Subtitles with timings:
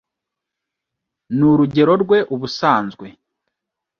[1.37, 3.07] N'urugero rwe ubusanzwe